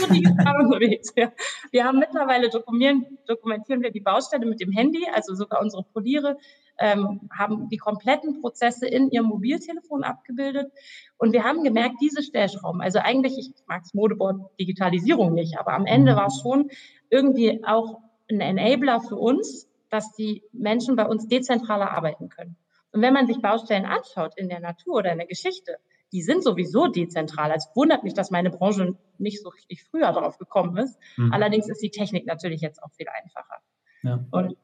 Wir 1.71 1.85
haben 1.85 1.99
mittlerweile 1.99 2.49
dokumentieren, 2.49 3.17
dokumentieren 3.25 3.81
wir 3.81 3.91
die 3.91 4.01
Baustelle 4.01 4.45
mit 4.45 4.59
dem 4.59 4.71
Handy, 4.71 5.07
also 5.13 5.35
sogar 5.35 5.61
unsere 5.61 5.83
Poliere 5.83 6.37
ähm, 6.79 7.29
haben 7.31 7.69
die 7.69 7.77
kompletten 7.77 8.41
Prozesse 8.41 8.87
in 8.87 9.09
ihrem 9.09 9.27
Mobiltelefon 9.27 10.03
abgebildet. 10.03 10.71
Und 11.17 11.33
wir 11.33 11.43
haben 11.43 11.63
gemerkt, 11.63 11.95
diese 12.01 12.23
Stellschrauben, 12.23 12.81
also 12.81 12.99
eigentlich, 12.99 13.37
ich 13.37 13.53
mag 13.67 13.83
das 13.83 13.93
Modeboard 13.93 14.41
Digitalisierung 14.59 15.33
nicht, 15.33 15.59
aber 15.59 15.73
am 15.73 15.85
Ende 15.85 16.13
mhm. 16.13 16.17
war 16.17 16.27
es 16.27 16.41
schon 16.41 16.69
irgendwie 17.09 17.63
auch 17.65 17.99
ein 18.29 18.41
Enabler 18.41 19.01
für 19.01 19.15
uns, 19.15 19.69
dass 19.89 20.11
die 20.13 20.43
Menschen 20.51 20.95
bei 20.95 21.05
uns 21.05 21.27
dezentraler 21.27 21.91
arbeiten 21.91 22.29
können. 22.29 22.57
Und 22.91 23.01
wenn 23.01 23.13
man 23.13 23.27
sich 23.27 23.41
Baustellen 23.41 23.85
anschaut 23.85 24.33
in 24.37 24.49
der 24.49 24.59
Natur 24.59 24.95
oder 24.95 25.11
in 25.11 25.17
der 25.17 25.27
Geschichte, 25.27 25.77
die 26.11 26.21
sind 26.21 26.43
sowieso 26.43 26.87
dezentral. 26.87 27.51
Es 27.55 27.69
wundert 27.75 28.03
mich, 28.03 28.13
dass 28.13 28.29
meine 28.29 28.51
Branche 28.51 28.95
nicht 29.17 29.41
so 29.41 29.49
richtig 29.49 29.83
früher 29.83 30.11
darauf 30.11 30.37
gekommen 30.37 30.77
ist. 30.77 30.97
Mhm. 31.17 31.33
Allerdings 31.33 31.67
ist 31.67 31.81
die 31.81 31.89
Technik 31.89 32.27
natürlich 32.27 32.61
jetzt 32.61 32.81
auch 32.83 32.91
viel 32.91 33.07
einfacher. 33.07 33.57
Ja. 34.03 34.25
Und 34.31 34.55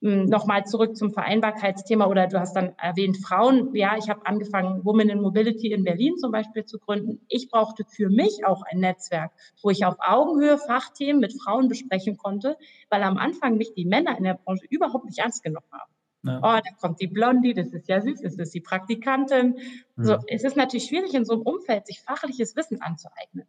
nochmal 0.00 0.64
zurück 0.64 0.96
zum 0.96 1.12
Vereinbarkeitsthema 1.12 2.06
oder 2.06 2.28
du 2.28 2.38
hast 2.38 2.54
dann 2.54 2.72
erwähnt 2.78 3.16
Frauen. 3.18 3.74
Ja, 3.74 3.96
ich 3.98 4.08
habe 4.08 4.24
angefangen, 4.26 4.84
Women 4.84 5.08
in 5.08 5.20
Mobility 5.20 5.72
in 5.72 5.82
Berlin 5.82 6.16
zum 6.18 6.30
Beispiel 6.30 6.64
zu 6.64 6.78
gründen. 6.78 7.20
Ich 7.28 7.48
brauchte 7.50 7.84
für 7.84 8.08
mich 8.08 8.44
auch 8.46 8.62
ein 8.62 8.78
Netzwerk, 8.78 9.32
wo 9.62 9.70
ich 9.70 9.84
auf 9.84 9.96
Augenhöhe 9.98 10.58
Fachthemen 10.58 11.20
mit 11.20 11.34
Frauen 11.42 11.68
besprechen 11.68 12.16
konnte, 12.16 12.56
weil 12.90 13.02
am 13.02 13.18
Anfang 13.18 13.56
mich 13.56 13.74
die 13.74 13.84
Männer 13.84 14.16
in 14.16 14.24
der 14.24 14.34
Branche 14.34 14.66
überhaupt 14.70 15.06
nicht 15.06 15.18
ernst 15.18 15.42
genommen 15.42 15.66
haben. 15.72 15.92
Ja. 16.24 16.38
Oh, 16.38 16.60
da 16.62 16.76
kommt 16.80 17.00
die 17.00 17.06
Blondie, 17.06 17.54
das 17.54 17.68
ist 17.68 17.88
ja 17.88 18.00
süß, 18.00 18.22
das 18.22 18.34
ist 18.34 18.54
die 18.54 18.60
Praktikantin. 18.60 19.56
Mhm. 19.96 20.04
So, 20.04 20.16
es 20.26 20.44
ist 20.44 20.56
natürlich 20.56 20.86
schwierig, 20.86 21.14
in 21.14 21.24
so 21.24 21.34
einem 21.34 21.42
Umfeld 21.42 21.86
sich 21.86 22.00
fachliches 22.00 22.56
Wissen 22.56 22.82
anzueignen. 22.82 23.46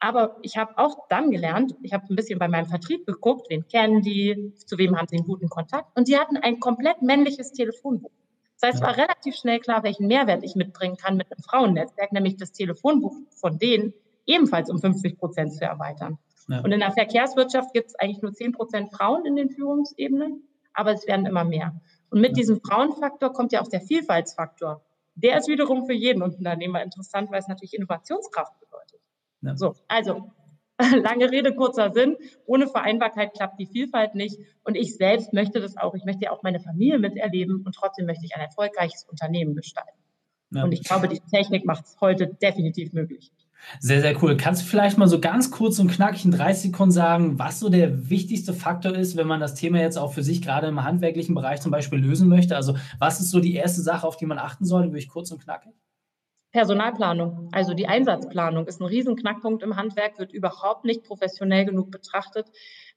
Aber 0.00 0.36
ich 0.42 0.56
habe 0.56 0.78
auch 0.78 1.08
dann 1.08 1.30
gelernt, 1.30 1.74
ich 1.82 1.92
habe 1.92 2.04
ein 2.08 2.16
bisschen 2.16 2.38
bei 2.38 2.46
meinem 2.46 2.66
Vertrieb 2.66 3.04
geguckt, 3.04 3.46
wen 3.50 3.66
kennen 3.66 4.02
die, 4.02 4.52
zu 4.54 4.78
wem 4.78 4.96
haben 4.96 5.08
sie 5.08 5.16
einen 5.16 5.26
guten 5.26 5.48
Kontakt. 5.48 5.96
Und 5.96 6.08
die 6.08 6.16
hatten 6.16 6.36
ein 6.36 6.60
komplett 6.60 7.02
männliches 7.02 7.52
Telefonbuch. 7.52 8.12
Das 8.60 8.68
heißt, 8.68 8.78
es 8.78 8.82
war 8.82 8.96
relativ 8.96 9.36
schnell 9.36 9.60
klar, 9.60 9.82
welchen 9.84 10.06
Mehrwert 10.06 10.42
ich 10.42 10.56
mitbringen 10.56 10.96
kann 10.96 11.16
mit 11.16 11.30
einem 11.30 11.42
Frauennetzwerk, 11.42 12.12
nämlich 12.12 12.36
das 12.36 12.52
Telefonbuch 12.52 13.14
von 13.40 13.58
denen 13.58 13.92
ebenfalls 14.26 14.70
um 14.70 14.78
50 14.78 15.18
Prozent 15.18 15.54
zu 15.54 15.64
erweitern. 15.64 16.18
Ja. 16.48 16.60
Und 16.60 16.72
in 16.72 16.80
der 16.80 16.92
Verkehrswirtschaft 16.92 17.72
gibt 17.72 17.88
es 17.88 17.94
eigentlich 17.96 18.22
nur 18.22 18.32
10 18.32 18.52
Prozent 18.52 18.92
Frauen 18.92 19.24
in 19.26 19.36
den 19.36 19.50
Führungsebenen, 19.50 20.42
aber 20.74 20.92
es 20.92 21.06
werden 21.06 21.26
immer 21.26 21.44
mehr. 21.44 21.80
Und 22.10 22.20
mit 22.20 22.30
ja. 22.30 22.34
diesem 22.34 22.60
Frauenfaktor 22.60 23.32
kommt 23.32 23.52
ja 23.52 23.60
auch 23.60 23.68
der 23.68 23.80
Vielfaltsfaktor. 23.80 24.82
Der 25.14 25.38
ist 25.38 25.48
wiederum 25.48 25.86
für 25.86 25.92
jeden 25.92 26.22
Unternehmer 26.22 26.82
interessant, 26.82 27.30
weil 27.30 27.40
es 27.40 27.48
natürlich 27.48 27.74
Innovationskraft 27.74 28.58
bedeutet. 28.60 28.97
Ja. 29.42 29.56
So, 29.56 29.74
also 29.88 30.32
lange 31.02 31.30
Rede, 31.30 31.54
kurzer 31.54 31.92
Sinn. 31.92 32.16
Ohne 32.46 32.68
Vereinbarkeit 32.68 33.34
klappt 33.34 33.58
die 33.58 33.66
Vielfalt 33.66 34.14
nicht. 34.14 34.38
Und 34.64 34.76
ich 34.76 34.96
selbst 34.96 35.32
möchte 35.32 35.60
das 35.60 35.76
auch. 35.76 35.94
Ich 35.94 36.04
möchte 36.04 36.24
ja 36.24 36.30
auch 36.30 36.42
meine 36.42 36.60
Familie 36.60 36.98
miterleben 36.98 37.62
und 37.64 37.74
trotzdem 37.74 38.06
möchte 38.06 38.24
ich 38.24 38.34
ein 38.34 38.40
erfolgreiches 38.40 39.04
Unternehmen 39.04 39.54
gestalten. 39.54 39.98
Ja. 40.50 40.64
Und 40.64 40.72
ich 40.72 40.82
glaube, 40.84 41.08
die 41.08 41.20
Technik 41.20 41.64
macht 41.66 41.84
es 41.84 41.96
heute 42.00 42.26
definitiv 42.26 42.92
möglich. 42.92 43.32
Sehr, 43.80 44.00
sehr 44.00 44.22
cool. 44.22 44.36
Kannst 44.36 44.62
du 44.62 44.66
vielleicht 44.66 44.98
mal 44.98 45.08
so 45.08 45.20
ganz 45.20 45.50
kurz 45.50 45.78
und 45.78 45.90
knackig 45.90 46.24
in 46.24 46.30
30 46.30 46.70
Sekunden 46.70 46.92
sagen, 46.92 47.38
was 47.38 47.58
so 47.58 47.68
der 47.68 48.08
wichtigste 48.08 48.54
Faktor 48.54 48.94
ist, 48.94 49.16
wenn 49.16 49.26
man 49.26 49.40
das 49.40 49.56
Thema 49.56 49.80
jetzt 49.80 49.98
auch 49.98 50.12
für 50.12 50.22
sich 50.22 50.40
gerade 50.40 50.68
im 50.68 50.84
handwerklichen 50.84 51.34
Bereich 51.34 51.60
zum 51.60 51.72
Beispiel 51.72 51.98
lösen 51.98 52.28
möchte? 52.28 52.56
Also 52.56 52.76
was 52.98 53.20
ist 53.20 53.30
so 53.30 53.40
die 53.40 53.54
erste 53.54 53.82
Sache, 53.82 54.06
auf 54.06 54.16
die 54.16 54.26
man 54.26 54.38
achten 54.38 54.64
sollte? 54.64 54.88
Würde 54.88 55.00
ich 55.00 55.08
kurz 55.08 55.30
und 55.32 55.42
knackig? 55.42 55.72
Personalplanung, 56.52 57.50
also 57.52 57.74
die 57.74 57.88
Einsatzplanung, 57.88 58.66
ist 58.66 58.80
ein 58.80 58.86
Riesenknackpunkt 58.86 59.62
im 59.62 59.76
Handwerk, 59.76 60.18
wird 60.18 60.32
überhaupt 60.32 60.84
nicht 60.84 61.04
professionell 61.04 61.66
genug 61.66 61.90
betrachtet. 61.90 62.46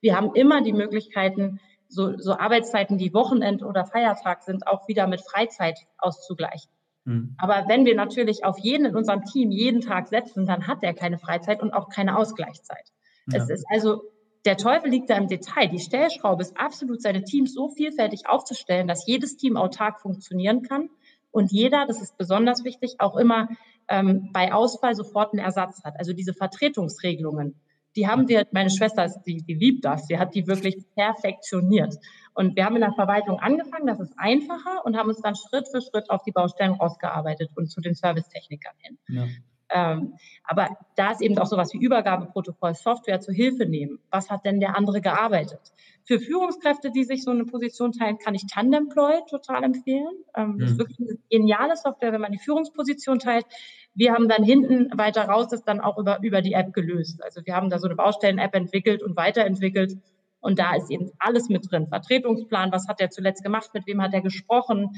Wir 0.00 0.16
haben 0.16 0.34
immer 0.34 0.62
die 0.62 0.72
Möglichkeiten, 0.72 1.60
so, 1.88 2.16
so 2.18 2.32
Arbeitszeiten, 2.32 2.96
die 2.96 3.12
Wochenend 3.12 3.62
oder 3.62 3.84
Feiertag 3.84 4.42
sind, 4.42 4.66
auch 4.66 4.88
wieder 4.88 5.06
mit 5.06 5.20
Freizeit 5.20 5.78
auszugleichen. 5.98 6.70
Mhm. 7.04 7.34
Aber 7.36 7.64
wenn 7.68 7.84
wir 7.84 7.94
natürlich 7.94 8.44
auf 8.44 8.58
jeden 8.58 8.86
in 8.86 8.96
unserem 8.96 9.24
Team 9.24 9.50
jeden 9.50 9.82
Tag 9.82 10.08
setzen, 10.08 10.46
dann 10.46 10.66
hat 10.66 10.82
er 10.82 10.94
keine 10.94 11.18
Freizeit 11.18 11.60
und 11.60 11.72
auch 11.72 11.90
keine 11.90 12.16
Ausgleichszeit. 12.16 12.88
Ja. 13.30 13.38
Es 13.38 13.50
ist 13.50 13.66
also, 13.70 14.02
der 14.46 14.56
Teufel 14.56 14.90
liegt 14.90 15.10
da 15.10 15.16
im 15.16 15.28
Detail. 15.28 15.68
Die 15.68 15.78
Stellschraube 15.78 16.40
ist 16.40 16.56
absolut, 16.56 17.02
seine 17.02 17.22
Teams 17.24 17.52
so 17.52 17.68
vielfältig 17.68 18.26
aufzustellen, 18.26 18.88
dass 18.88 19.06
jedes 19.06 19.36
Team 19.36 19.58
autark 19.58 20.00
funktionieren 20.00 20.62
kann 20.62 20.88
und 21.32 21.50
jeder, 21.50 21.86
das 21.86 22.00
ist 22.00 22.16
besonders 22.16 22.62
wichtig, 22.64 22.96
auch 22.98 23.16
immer 23.16 23.48
ähm, 23.88 24.30
bei 24.32 24.52
Ausfall 24.52 24.94
sofort 24.94 25.32
einen 25.32 25.44
Ersatz 25.44 25.82
hat. 25.82 25.94
Also 25.98 26.12
diese 26.12 26.34
Vertretungsregelungen, 26.34 27.56
die 27.96 28.06
haben 28.06 28.28
wir, 28.28 28.46
meine 28.52 28.70
Schwester, 28.70 29.06
die, 29.26 29.42
die 29.42 29.54
liebt 29.54 29.84
das, 29.84 30.06
sie 30.06 30.18
hat 30.18 30.34
die 30.34 30.46
wirklich 30.46 30.76
perfektioniert. 30.94 31.96
Und 32.34 32.56
wir 32.56 32.64
haben 32.64 32.76
in 32.76 32.82
der 32.82 32.92
Verwaltung 32.92 33.38
angefangen, 33.40 33.86
das 33.86 34.00
ist 34.00 34.14
einfacher 34.16 34.84
und 34.84 34.96
haben 34.96 35.08
uns 35.08 35.20
dann 35.20 35.34
Schritt 35.34 35.68
für 35.68 35.82
Schritt 35.82 36.08
auf 36.10 36.22
die 36.22 36.32
Baustellen 36.32 36.72
rausgearbeitet 36.72 37.50
und 37.54 37.70
zu 37.70 37.80
den 37.80 37.94
Servicetechnikern 37.94 38.74
hin. 38.78 38.98
Ja. 39.08 39.26
Ähm, 39.72 40.14
aber 40.44 40.76
da 40.96 41.12
ist 41.12 41.22
eben 41.22 41.38
auch 41.38 41.46
sowas 41.46 41.72
wie 41.72 41.78
Übergabeprotokoll, 41.78 42.74
Software 42.74 43.20
zur 43.20 43.34
Hilfe 43.34 43.66
nehmen. 43.66 43.98
Was 44.10 44.30
hat 44.30 44.44
denn 44.44 44.60
der 44.60 44.76
andere 44.76 45.00
gearbeitet? 45.00 45.60
Für 46.04 46.18
Führungskräfte, 46.18 46.90
die 46.90 47.04
sich 47.04 47.22
so 47.22 47.30
eine 47.30 47.44
Position 47.44 47.92
teilen, 47.92 48.18
kann 48.18 48.34
ich 48.34 48.46
Tandemploy 48.46 49.20
total 49.30 49.64
empfehlen. 49.64 50.12
Ähm, 50.36 50.54
mhm. 50.54 50.58
Das 50.58 50.70
ist 50.70 50.74
mhm. 50.74 50.78
wirklich 50.80 51.00
eine 51.00 51.18
geniale 51.30 51.76
Software, 51.76 52.12
wenn 52.12 52.20
man 52.20 52.32
die 52.32 52.38
Führungsposition 52.38 53.18
teilt. 53.18 53.46
Wir 53.94 54.12
haben 54.12 54.28
dann 54.28 54.44
hinten 54.44 54.90
weiter 54.96 55.24
raus 55.24 55.48
das 55.48 55.64
dann 55.64 55.80
auch 55.80 55.98
über, 55.98 56.22
über 56.22 56.42
die 56.42 56.52
App 56.52 56.72
gelöst. 56.72 57.22
Also 57.22 57.40
wir 57.44 57.54
haben 57.54 57.70
da 57.70 57.78
so 57.78 57.86
eine 57.86 57.96
Baustellen-App 57.96 58.54
entwickelt 58.54 59.02
und 59.02 59.16
weiterentwickelt. 59.16 59.96
Und 60.40 60.58
da 60.58 60.74
ist 60.74 60.90
eben 60.90 61.12
alles 61.20 61.48
mit 61.48 61.70
drin. 61.70 61.86
Vertretungsplan, 61.86 62.72
was 62.72 62.88
hat 62.88 63.00
er 63.00 63.10
zuletzt 63.10 63.44
gemacht, 63.44 63.70
mit 63.74 63.86
wem 63.86 64.02
hat 64.02 64.12
er 64.12 64.22
gesprochen, 64.22 64.90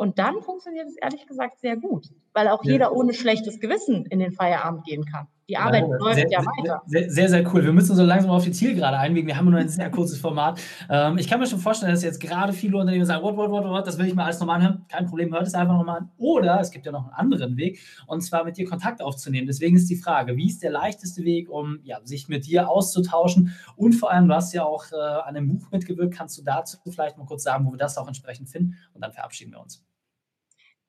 und 0.00 0.18
dann 0.18 0.40
funktioniert 0.40 0.88
es 0.88 0.96
ehrlich 0.96 1.26
gesagt 1.26 1.60
sehr 1.60 1.76
gut, 1.76 2.06
weil 2.32 2.48
auch 2.48 2.64
ja. 2.64 2.72
jeder 2.72 2.92
ohne 2.96 3.12
schlechtes 3.12 3.60
Gewissen 3.60 4.06
in 4.06 4.18
den 4.18 4.32
Feierabend 4.32 4.86
gehen 4.86 5.04
kann. 5.04 5.28
Die 5.46 5.58
Arbeit 5.58 5.82
ja, 5.82 5.96
läuft 5.96 6.14
sehr, 6.14 6.30
ja 6.30 6.38
weiter. 6.38 6.82
Sehr, 6.86 7.10
sehr, 7.10 7.28
sehr, 7.28 7.52
cool. 7.52 7.64
Wir 7.64 7.72
müssen 7.72 7.94
so 7.94 8.02
langsam 8.02 8.30
auf 8.30 8.44
die 8.44 8.52
Zielgerade 8.52 8.96
einbiegen. 8.96 9.26
Wir 9.26 9.36
haben 9.36 9.50
nur 9.50 9.58
ein 9.58 9.68
sehr 9.68 9.90
kurzes 9.90 10.18
Format. 10.18 10.58
Ähm, 10.88 11.18
ich 11.18 11.28
kann 11.28 11.38
mir 11.38 11.46
schon 11.46 11.58
vorstellen, 11.58 11.92
dass 11.92 12.02
jetzt 12.02 12.18
gerade 12.18 12.54
viele 12.54 12.78
Unternehmen 12.78 13.04
sagen, 13.04 13.22
what, 13.22 13.36
what, 13.36 13.50
what, 13.50 13.64
what, 13.64 13.86
das 13.86 13.98
will 13.98 14.06
ich 14.06 14.14
mal 14.14 14.24
alles 14.24 14.40
nochmal 14.40 14.56
anhören. 14.56 14.86
Kein 14.88 15.04
Problem, 15.04 15.34
hört 15.34 15.46
es 15.46 15.52
einfach 15.52 15.76
nochmal 15.76 15.98
an. 15.98 16.10
Oder 16.16 16.60
es 16.60 16.70
gibt 16.70 16.86
ja 16.86 16.92
noch 16.92 17.04
einen 17.04 17.12
anderen 17.12 17.58
Weg, 17.58 17.80
und 18.06 18.22
zwar 18.22 18.44
mit 18.44 18.56
dir 18.56 18.66
Kontakt 18.66 19.02
aufzunehmen. 19.02 19.48
Deswegen 19.48 19.76
ist 19.76 19.90
die 19.90 19.96
Frage, 19.96 20.34
wie 20.36 20.46
ist 20.46 20.62
der 20.62 20.70
leichteste 20.70 21.24
Weg, 21.24 21.50
um 21.50 21.80
ja, 21.82 21.98
sich 22.04 22.28
mit 22.28 22.46
dir 22.46 22.70
auszutauschen? 22.70 23.54
Und 23.76 23.94
vor 23.96 24.12
allem, 24.12 24.28
du 24.28 24.34
hast 24.34 24.54
ja 24.54 24.64
auch 24.64 24.84
äh, 24.92 24.96
an 24.96 25.36
einem 25.36 25.48
Buch 25.48 25.70
mitgewirkt. 25.70 26.14
Kannst 26.14 26.38
du 26.38 26.42
dazu 26.42 26.78
vielleicht 26.88 27.18
mal 27.18 27.26
kurz 27.26 27.42
sagen, 27.42 27.66
wo 27.66 27.72
wir 27.72 27.78
das 27.78 27.98
auch 27.98 28.06
entsprechend 28.06 28.48
finden? 28.48 28.76
Und 28.94 29.02
dann 29.02 29.12
verabschieden 29.12 29.52
wir 29.52 29.60
uns. 29.60 29.84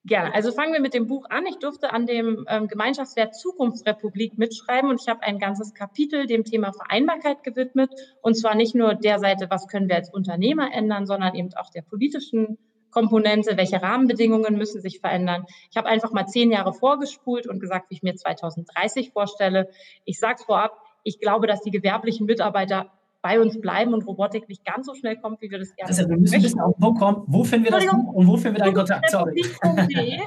Gerne. 0.03 0.34
Also 0.34 0.51
fangen 0.51 0.74
wir 0.74 0.81
mit 0.81 0.96
dem 0.96 1.05
Buch 1.05 1.25
an. 1.29 1.46
Ich 1.46 1.60
durfte 1.60 1.93
an 1.93 2.08
dem 2.08 2.46
ähm, 2.50 2.67
Gemeinschaftswert 2.67 3.36
Zukunftsrepublik 3.36 4.36
mitschreiben 4.36 4.89
und 4.89 5.00
ich 5.00 5.08
habe 5.08 5.22
ein 5.22 5.38
ganzes 5.38 5.75
Kapitel 5.75 6.25
dem 6.25 6.43
Thema 6.43 6.74
Vereinbarkeit 6.74 7.43
gewidmet. 7.43 7.91
Und 8.22 8.36
zwar 8.36 8.55
nicht 8.55 8.74
nur 8.74 8.96
der 8.96 9.20
Seite, 9.20 9.48
was 9.51 9.67
können 9.67 9.89
wir 9.89 9.96
als 9.96 10.12
Unternehmer 10.12 10.74
ändern, 10.74 11.05
sondern 11.05 11.36
eben 11.36 11.53
auch 11.55 11.70
der 11.70 11.84
politischen 11.84 12.58
Komponente, 12.89 13.58
welche 13.58 13.81
Rahmenbedingungen 13.81 14.58
müssen 14.58 14.81
sich 14.81 15.00
verändern. 15.00 15.46
Ich 15.70 15.77
habe 15.77 15.88
einfach 15.88 16.12
mal 16.12 16.25
zehn 16.25 16.51
Jahre 16.51 16.74
vorgespult 16.74 17.48
und 17.48 17.60
gesagt, 17.60 17.89
wie 17.89 17.96
ich 17.96 18.03
mir 18.03 18.15
2030 18.15 19.12
vorstelle. 19.12 19.70
Ich 20.03 20.20
sage 20.20 20.38
es 20.39 20.46
vorab, 20.46 20.77
ich 21.03 21.20
glaube, 21.20 21.48
dass 21.48 21.62
die 21.62 21.72
gewerblichen 21.72 22.25
Mitarbeiter 22.25 22.91
bei 23.21 23.39
uns 23.39 23.61
bleiben 23.61 23.93
und 23.93 24.05
Robotik 24.07 24.49
nicht 24.49 24.65
ganz 24.65 24.87
so 24.87 24.95
schnell 24.95 25.15
kommt, 25.17 25.41
wie 25.41 25.51
wir 25.51 25.59
das 25.59 25.75
gerne 25.75 25.89
also, 25.89 26.09
wir 26.09 26.17
müssen 26.17 26.41
wissen, 26.41 26.59
auf 26.59 26.75
wo 26.77 26.93
kommen. 26.93 27.23
Wo 27.27 27.43
finden 27.43 27.65
wir 27.65 27.71
das 27.71 27.85
und 27.85 28.27
wo 28.27 28.37
finden 28.37 28.57
wir 28.57 28.65
deinen 28.65 28.73
Kontakt? 28.73 29.09
Sorry. 29.09 29.43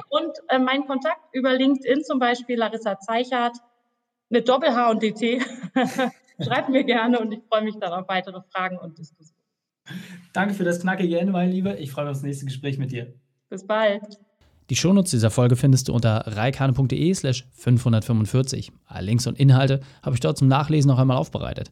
und 0.09 0.31
äh, 0.49 0.59
mein 0.59 0.85
Kontakt 0.85 1.19
über 1.33 1.53
LinkedIn 1.53 2.03
zum 2.03 2.19
Beispiel 2.19 2.57
Larissa 2.57 2.99
Zeichert 2.99 3.57
mit 4.29 4.47
Doppel-H 4.47 4.91
und 4.91 5.03
DT. 5.03 5.41
Schreibt 6.41 6.69
mir 6.69 6.83
gerne 6.83 7.19
und 7.19 7.31
ich 7.31 7.41
freue 7.49 7.63
mich 7.63 7.75
dann 7.79 7.93
auf 7.93 8.07
weitere 8.07 8.41
Fragen 8.51 8.77
und 8.77 8.97
Diskussionen. 8.97 9.41
Danke 10.33 10.53
für 10.53 10.63
das 10.63 10.81
knackige 10.81 11.19
Ende, 11.19 11.31
mein 11.31 11.51
Lieber. 11.51 11.77
Ich 11.77 11.91
freue 11.91 12.05
mich 12.05 12.11
auf 12.11 12.17
das 12.17 12.23
nächste 12.23 12.45
Gespräch 12.45 12.77
mit 12.77 12.91
dir. 12.91 13.13
Bis 13.49 13.65
bald. 13.65 14.19
Die 14.69 14.75
Shownotes 14.75 15.11
dieser 15.11 15.29
Folge 15.29 15.55
findest 15.55 15.87
du 15.87 15.93
unter 15.93 16.23
reikane.de 16.25 17.13
slash 17.13 17.47
545. 17.53 18.71
Alle 18.85 19.05
Links 19.05 19.27
und 19.27 19.39
Inhalte 19.39 19.81
habe 20.01 20.15
ich 20.15 20.21
dort 20.21 20.37
zum 20.37 20.47
Nachlesen 20.47 20.89
noch 20.89 20.97
einmal 20.97 21.17
aufbereitet. 21.17 21.71